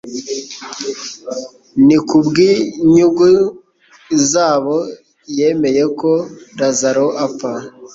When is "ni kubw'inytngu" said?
1.87-3.27